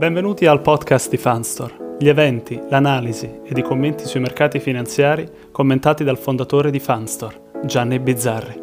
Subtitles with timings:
[0.00, 6.04] Benvenuti al podcast di Fanstore, gli eventi, l'analisi ed i commenti sui mercati finanziari commentati
[6.04, 8.62] dal fondatore di Fanstore, Gianni Bizzarri.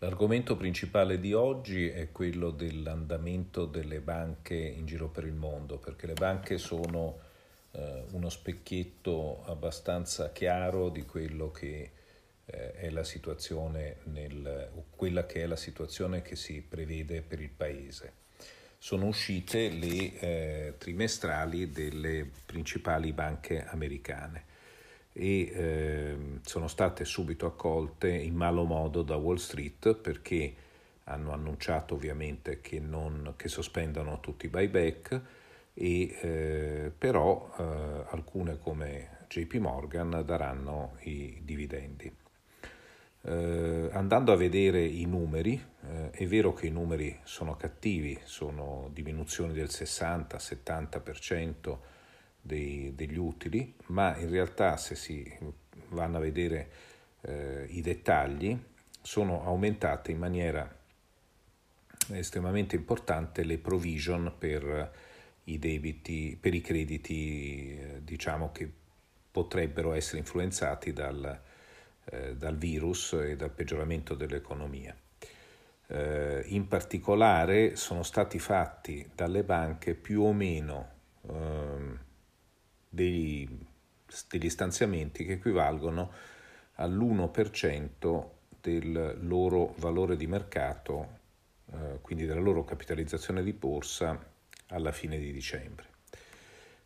[0.00, 6.06] L'argomento principale di oggi è quello dell'andamento delle banche in giro per il mondo, perché
[6.06, 7.20] le banche sono
[7.70, 11.90] eh, uno specchietto abbastanza chiaro di quello che
[12.44, 17.48] eh, è la situazione nel, quella che è la situazione che si prevede per il
[17.48, 18.23] paese
[18.84, 24.44] sono uscite le eh, trimestrali delle principali banche americane
[25.10, 30.54] e eh, sono state subito accolte in malo modo da Wall Street perché
[31.04, 35.20] hanno annunciato ovviamente che, non, che sospendono tutti i buyback
[35.72, 37.62] e eh, però eh,
[38.10, 42.14] alcune come JP Morgan daranno i dividendi.
[43.26, 48.90] Eh, andando a vedere i numeri, eh, è vero che i numeri sono cattivi, sono
[48.92, 51.78] diminuzioni del 60-70%
[52.38, 55.26] dei, degli utili, ma in realtà se si
[55.88, 56.68] vanno a vedere
[57.22, 58.54] eh, i dettagli,
[59.00, 60.70] sono aumentate in maniera
[62.10, 64.92] estremamente importante le provision per
[65.44, 68.70] i debiti, per i crediti eh, diciamo che
[69.30, 71.40] potrebbero essere influenzati dal,
[72.06, 74.94] eh, dal virus e dal peggioramento dell'economia.
[75.86, 80.88] Eh, in particolare sono stati fatti dalle banche più o meno
[81.28, 81.98] eh,
[82.88, 83.48] degli,
[84.28, 86.10] degli stanziamenti che equivalgono
[86.76, 88.28] all'1%
[88.60, 91.18] del loro valore di mercato,
[91.70, 94.32] eh, quindi della loro capitalizzazione di borsa
[94.68, 95.93] alla fine di dicembre.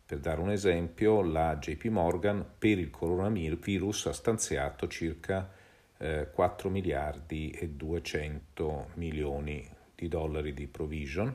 [0.08, 5.52] Per dare un esempio, la JP Morgan per il coronavirus ha stanziato circa
[5.98, 11.34] eh, 4 miliardi e 200 milioni di dollari di provision,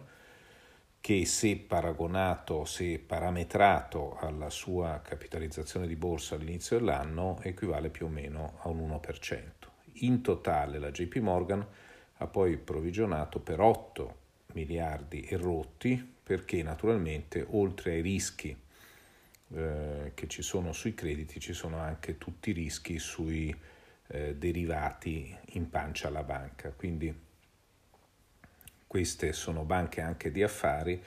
[0.99, 8.09] che se paragonato, se parametrato alla sua capitalizzazione di borsa all'inizio dell'anno equivale più o
[8.09, 9.51] meno a un 1%.
[9.97, 11.63] In totale la JP Morgan
[12.11, 14.15] ha poi provvigionato per 8
[14.53, 18.61] miliardi e rotti perché naturalmente oltre ai rischi
[19.55, 23.55] eh, che ci sono sui crediti ci sono anche tutti i rischi sui
[24.07, 26.71] eh, derivati in pancia alla banca.
[26.71, 27.13] Quindi
[28.87, 31.01] queste sono banche anche di affari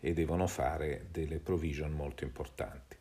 [0.00, 2.96] e devono fare delle provision molto importanti.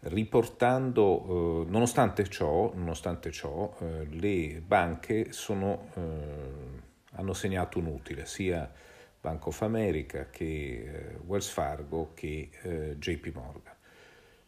[0.00, 8.26] Riportando, eh, nonostante ciò, nonostante ciò eh, le banche sono, eh, hanno segnato un utile,
[8.26, 8.70] sia
[9.20, 12.50] Bank of America che Wells Fargo che
[12.96, 13.77] JP Morgan.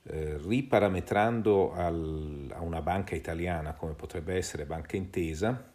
[0.02, 5.72] Eh, riparametrando al, a una banca italiana come potrebbe essere Banca Intesa,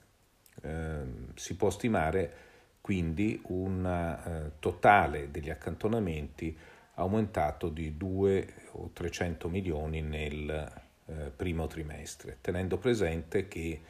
[0.61, 1.03] eh,
[1.35, 2.33] si può stimare
[2.81, 6.57] quindi un eh, totale degli accantonamenti
[6.95, 13.81] aumentato di 2 o 300 milioni nel eh, primo trimestre, tenendo presente che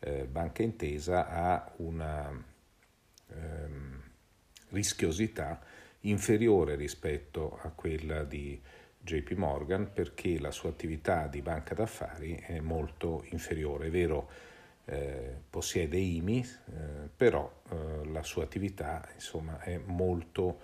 [0.00, 2.30] eh, Banca Intesa ha una
[3.28, 4.02] ehm,
[4.70, 5.60] rischiosità
[6.00, 8.60] inferiore rispetto a quella di
[9.04, 13.88] JP Morgan perché la sua attività di banca d'affari è molto inferiore.
[13.88, 14.28] È vero,
[14.86, 20.58] eh, possiede IMI, eh, però eh, la sua attività insomma, è molto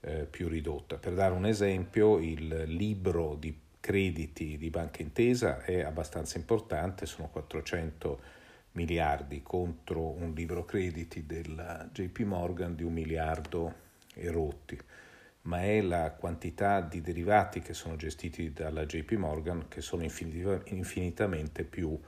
[0.00, 0.96] eh, più ridotta.
[0.96, 7.28] Per dare un esempio, il libro di crediti di Banca Intesa è abbastanza importante, sono
[7.28, 13.72] 400 miliardi contro un libro crediti della JP Morgan di un miliardo
[14.14, 14.80] e rotti
[15.44, 21.64] ma è la quantità di derivati che sono gestiti dalla JP Morgan che sono infinitamente
[21.64, 21.98] più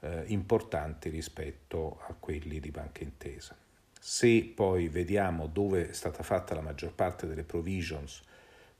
[0.00, 3.56] eh, importanti rispetto a quelli di Banca Intesa.
[4.00, 8.22] Se poi vediamo dove è stata fatta la maggior parte delle provisions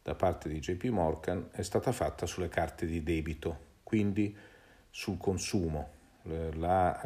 [0.03, 4.35] da parte di JP Morgan, è stata fatta sulle carte di debito, quindi
[4.89, 5.97] sul consumo.
[6.55, 7.01] La,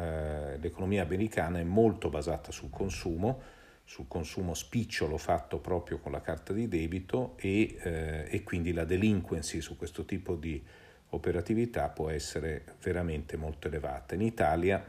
[0.53, 3.41] eh, l'economia americana è molto basata sul consumo,
[3.85, 8.85] sul consumo spicciolo fatto proprio con la carta di debito e, eh, e quindi la
[8.85, 10.63] delinquency su questo tipo di
[11.09, 14.15] operatività può essere veramente molto elevata.
[14.15, 14.83] In Italia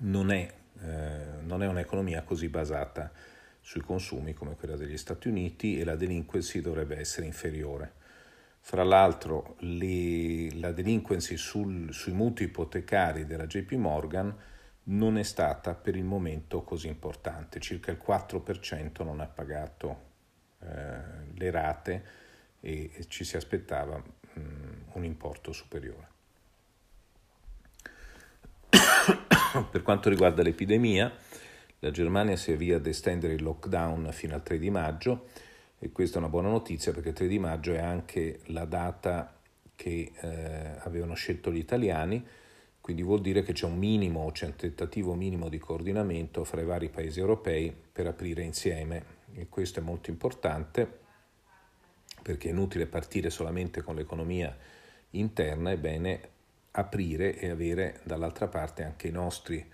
[0.00, 0.52] non è,
[0.82, 3.12] eh, non è un'economia così basata
[3.60, 7.92] sui consumi come quella degli Stati Uniti e la delinquency dovrebbe essere inferiore.
[8.60, 14.34] Fra l'altro le, la delinquency sul, sui mutui ipotecari della JP Morgan
[14.88, 20.04] non è stata per il momento così importante, circa il 4% non ha pagato
[20.60, 22.04] eh, le rate
[22.60, 24.40] e, e, ci si aspettava mh,
[24.92, 26.14] un importo superiore.
[29.70, 31.12] per quanto riguarda l'epidemia,
[31.80, 35.28] La Germania si avvia ad estendere il lockdown fino al 3 di maggio
[35.78, 39.38] e questa è una buona notizia perché il 3 di maggio è anche la data
[39.74, 42.26] che eh, avevano scelto gli italiani,
[42.86, 46.64] quindi vuol dire che c'è un minimo, c'è un tentativo minimo di coordinamento fra i
[46.64, 49.04] vari paesi europei per aprire insieme
[49.34, 50.98] e questo è molto importante
[52.22, 54.56] perché è inutile partire solamente con l'economia
[55.10, 56.28] interna, è bene
[56.70, 59.68] aprire e avere dall'altra parte anche i nostri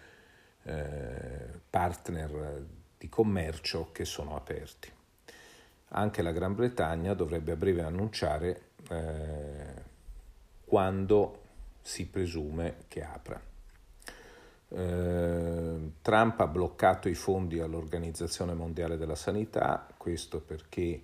[0.62, 2.64] eh, partner
[2.96, 4.90] di commercio che sono aperti.
[5.88, 9.90] Anche la Gran Bretagna dovrebbe a breve annunciare eh,
[10.64, 11.41] quando
[11.82, 13.40] si presume che apra.
[14.68, 21.02] Eh, Trump ha bloccato i fondi all'Organizzazione Mondiale della Sanità, questo perché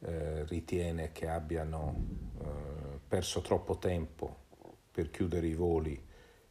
[0.00, 1.94] eh, ritiene che abbiano
[2.38, 4.44] eh, perso troppo tempo
[4.90, 5.98] per chiudere i voli,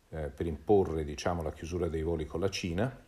[0.09, 3.03] eh, per imporre diciamo, la chiusura dei voli con la Cina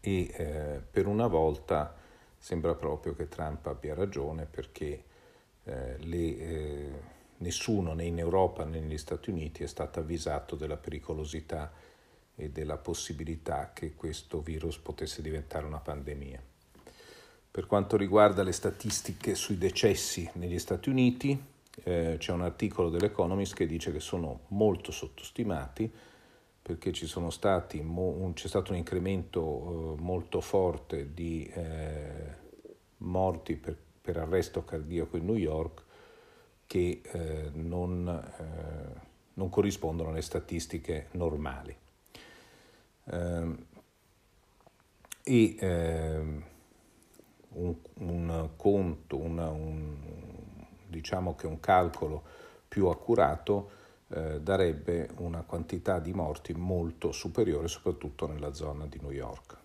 [0.00, 1.94] e eh, per una volta
[2.36, 5.04] sembra proprio che Trump abbia ragione perché
[5.62, 7.11] eh, le
[7.42, 11.70] nessuno né in Europa né negli Stati Uniti è stato avvisato della pericolosità
[12.34, 16.40] e della possibilità che questo virus potesse diventare una pandemia.
[17.50, 21.38] Per quanto riguarda le statistiche sui decessi negli Stati Uniti,
[21.84, 25.90] eh, c'è un articolo dell'Economist che dice che sono molto sottostimati
[26.62, 26.92] perché
[27.30, 32.40] stati, un, c'è stato un incremento eh, molto forte di eh,
[32.98, 35.82] morti per, per arresto cardiaco in New York
[36.72, 39.00] che eh, non, eh,
[39.34, 41.76] non, corrispondono alle statistiche normali.
[43.04, 43.56] Eh,
[45.22, 46.44] e ehm,
[47.50, 49.96] un, un, conto, una, un,
[50.86, 52.22] diciamo che un calcolo
[52.66, 53.72] più accurato
[54.08, 59.58] eh, darebbe una quantità di morti molto superiore, soprattutto nella zona di New York.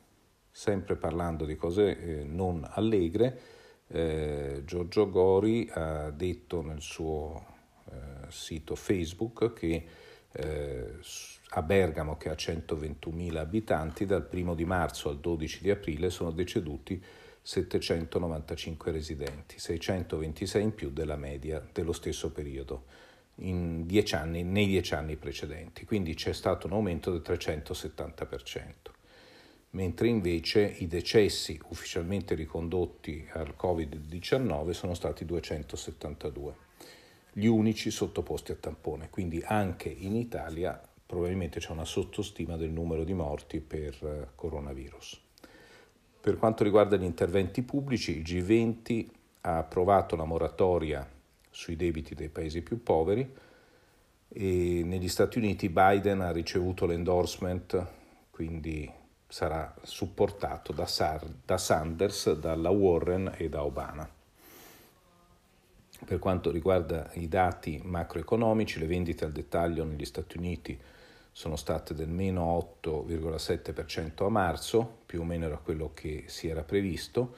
[0.51, 3.39] Sempre parlando di cose eh, non allegre,
[3.89, 7.45] eh, Giorgio Gori ha detto nel suo
[7.89, 9.86] eh, sito Facebook che
[10.31, 10.94] eh,
[11.51, 16.31] a Bergamo, che ha 121.000 abitanti, dal 1 di marzo al 12 di aprile sono
[16.31, 17.01] deceduti
[17.42, 23.06] 795 residenti, 626 in più della media dello stesso periodo
[23.39, 28.96] dieci anni, nei dieci anni precedenti, quindi c'è stato un aumento del 370%
[29.71, 36.55] mentre invece i decessi ufficialmente ricondotti al Covid-19 sono stati 272,
[37.33, 43.03] gli unici sottoposti a tampone, quindi anche in Italia probabilmente c'è una sottostima del numero
[43.03, 45.21] di morti per eh, coronavirus.
[46.19, 49.07] Per quanto riguarda gli interventi pubblici, il G20
[49.41, 51.09] ha approvato la moratoria
[51.49, 53.31] sui debiti dei paesi più poveri
[54.27, 57.87] e negli Stati Uniti Biden ha ricevuto l'endorsement,
[58.29, 58.91] quindi
[59.27, 64.09] sarà supportato da, Sar- da Sanders, dalla Warren e da Obama.
[66.06, 70.79] Per quanto riguarda i dati macroeconomici, le vendite al dettaglio negli Stati Uniti
[71.31, 76.63] sono state del meno 8,7% a marzo, più o meno era quello che si era
[76.63, 77.35] previsto,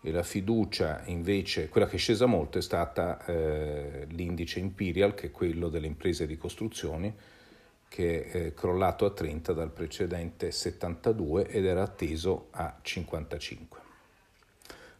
[0.00, 5.28] e la fiducia invece, quella che è scesa molto è stata eh, l'indice Imperial, che
[5.28, 7.14] è quello delle imprese di costruzioni,
[7.88, 13.80] che è crollato a 30 dal precedente 72 ed era atteso a 55.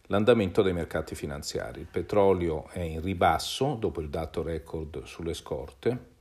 [0.07, 1.79] L'andamento dei mercati finanziari.
[1.79, 6.13] Il petrolio è in ribasso dopo il dato record sulle scorte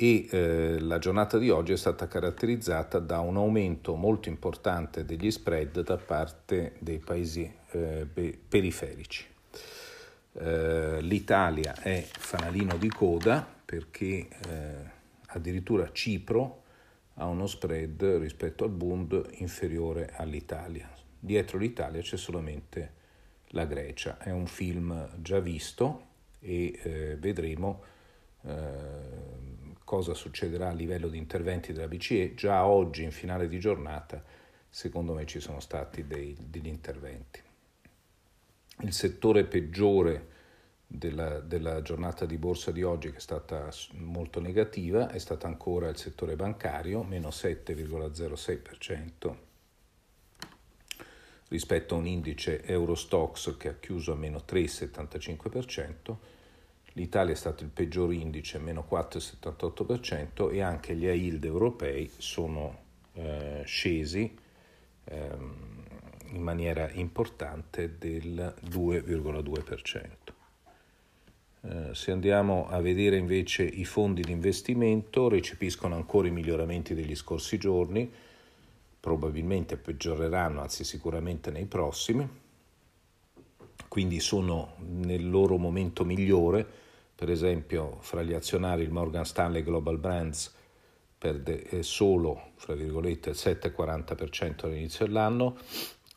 [0.00, 5.28] e eh, la giornata di oggi è stata caratterizzata da un aumento molto importante degli
[5.28, 8.06] spread da parte dei paesi eh,
[8.48, 9.26] periferici.
[10.40, 14.90] Eh, L'Italia è fanalino di coda perché eh,
[15.26, 16.62] addirittura Cipro
[17.14, 20.88] ha uno spread rispetto al Bund inferiore all'Italia.
[21.18, 22.92] Dietro l'Italia c'è solamente
[23.48, 24.18] la Grecia.
[24.18, 26.06] È un film già visto
[26.38, 27.82] e eh, vedremo
[28.42, 28.56] eh,
[29.82, 32.34] cosa succederà a livello di interventi della BCE.
[32.34, 34.22] Già oggi, in finale di giornata,
[34.68, 37.40] secondo me ci sono stati dei, degli interventi.
[38.80, 40.36] Il settore peggiore
[40.86, 45.88] della, della, giornata di borsa di oggi che è stata molto negativa è stato ancora
[45.88, 49.46] il settore bancario, meno 7,06%
[51.48, 56.16] rispetto a un indice Eurostox che ha chiuso a meno 3,75%.
[56.92, 63.62] L'Italia è stato il peggior indice, meno 4,78% e anche gli yield europei sono eh,
[63.64, 64.36] scesi
[65.04, 65.77] ehm,
[66.32, 70.36] in maniera importante del 2,2%.
[71.60, 77.14] Eh, se andiamo a vedere invece i fondi di investimento, recepiscono ancora i miglioramenti degli
[77.14, 78.10] scorsi giorni,
[79.00, 82.28] probabilmente peggioreranno, anzi sicuramente nei prossimi,
[83.88, 86.66] quindi sono nel loro momento migliore,
[87.14, 90.54] per esempio fra gli azionari il Morgan Stanley Global Brands
[91.18, 95.56] perde solo, fra virgolette, il 7,40% all'inizio dell'anno,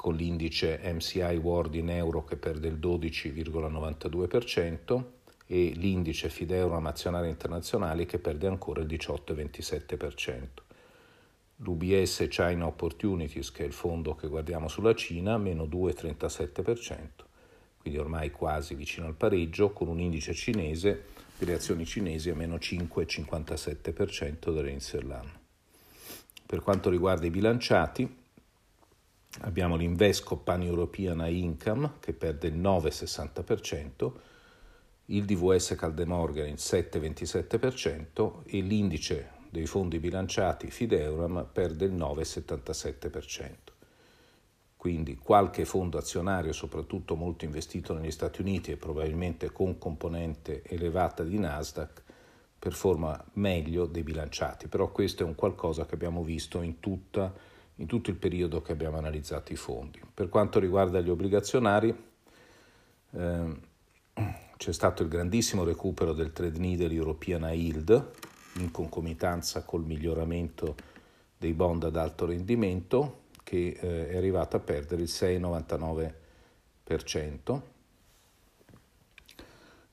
[0.01, 5.03] con l'indice MCI World in euro che perde il 12,92%
[5.45, 10.47] e l'indice Fideuro Azionario Internazionali che perde ancora il 18,27%.
[11.57, 16.95] L'UBS China Opportunities, che è il fondo che guardiamo sulla Cina, meno 2,37%,
[17.77, 22.55] quindi ormai quasi vicino al pareggio, con un indice cinese delle azioni cinesi a meno
[22.55, 25.39] 5,57% dall'inizio dell'anno.
[26.43, 28.20] Per quanto riguarda i bilanciati,
[29.39, 34.11] abbiamo l'Invesco Pan European Income che perde il 9,60%,
[35.05, 43.55] il DVS Caldemorgan il 7,27% e l'indice dei fondi bilanciati Fideuram perde il 9,77%.
[44.77, 51.23] Quindi qualche fondo azionario, soprattutto molto investito negli Stati Uniti e probabilmente con componente elevata
[51.23, 52.01] di Nasdaq,
[52.57, 57.31] performa meglio dei bilanciati, però questo è un qualcosa che abbiamo visto in, tutta,
[57.75, 59.99] in tutto il periodo che abbiamo analizzato i fondi.
[60.13, 61.95] Per quanto riguarda gli obbligazionari,
[63.11, 63.69] eh,
[64.57, 68.11] c'è stato il grandissimo recupero del trade needle European Yield
[68.55, 70.75] in concomitanza col miglioramento
[71.37, 77.61] dei bond ad alto rendimento che eh, è arrivato a perdere il 6,99%.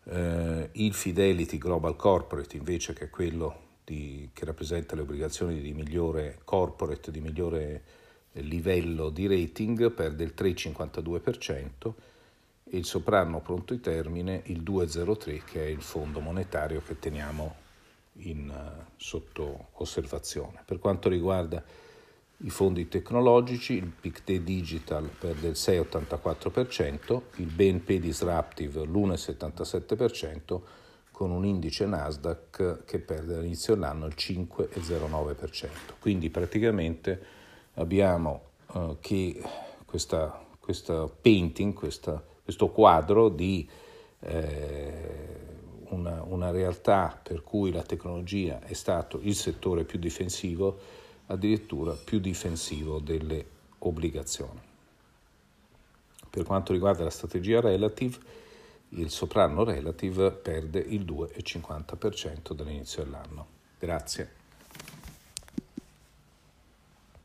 [0.05, 5.73] Eh, il Fidelity Global Corporate invece che è quello di, che rappresenta le obbligazioni di
[5.73, 7.83] migliore corporate, di migliore
[8.33, 11.93] livello di rating, perde il 3,52%
[12.71, 17.55] e il soprano pronto in termine il 203 che è il fondo monetario che teniamo
[18.25, 20.63] in, uh, sotto osservazione.
[20.67, 21.65] Per quanto riguarda
[22.41, 30.61] i fondi tecnologici, il PICTE Digital perde il 6,84%, il BNP Disruptive l'1,77%
[31.19, 35.69] con un indice Nasdaq che perde all'inizio dell'anno il 5,09%.
[35.99, 37.21] Quindi praticamente
[37.75, 38.43] abbiamo
[38.75, 39.43] uh, che
[39.85, 43.69] questa, questa painting, questa questo quadro di
[44.21, 45.37] eh,
[45.89, 50.79] una, una realtà per cui la tecnologia è stato il settore più difensivo,
[51.27, 53.45] addirittura più difensivo delle
[53.81, 54.59] obbligazioni.
[56.31, 58.17] Per quanto riguarda la strategia relative,
[58.91, 63.47] il soprano relative perde il 2,50% dall'inizio dell'anno.
[63.79, 64.38] Grazie.